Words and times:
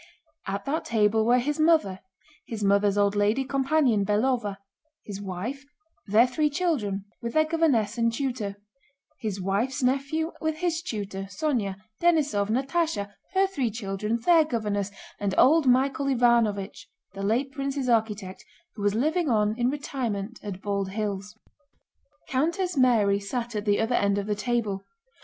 At 0.47 0.65
that 0.65 0.85
table 0.85 1.23
were 1.27 1.37
his 1.37 1.59
mother, 1.59 1.99
his 2.47 2.63
mother's 2.63 2.97
old 2.97 3.15
lady 3.15 3.43
companion 3.45 4.03
Belóva, 4.03 4.57
his 5.05 5.21
wife, 5.21 5.63
their 6.07 6.25
three 6.25 6.49
children 6.49 7.05
with 7.21 7.33
their 7.33 7.45
governess 7.45 7.99
and 7.99 8.11
tutor, 8.11 8.55
his 9.19 9.39
wife's 9.39 9.83
nephew 9.83 10.31
with 10.41 10.55
his 10.55 10.81
tutor, 10.81 11.25
Sónya, 11.25 11.75
Denísov, 12.01 12.49
Natásha, 12.49 13.13
her 13.35 13.45
three 13.45 13.69
children, 13.69 14.17
their 14.21 14.43
governess, 14.43 14.89
and 15.19 15.35
old 15.37 15.67
Michael 15.67 16.07
Ivánovich, 16.07 16.87
the 17.13 17.21
late 17.21 17.51
prince's 17.51 17.87
architect, 17.87 18.43
who 18.73 18.81
was 18.81 18.95
living 18.95 19.29
on 19.29 19.55
in 19.55 19.69
retirement 19.69 20.39
at 20.41 20.63
Bald 20.63 20.89
Hills. 20.93 21.37
Countess 22.27 22.75
Mary 22.75 23.19
sat 23.19 23.55
at 23.55 23.65
the 23.65 23.79
other 23.79 23.93
end 23.93 24.17
of 24.17 24.25
the 24.25 24.33
table. 24.33 24.83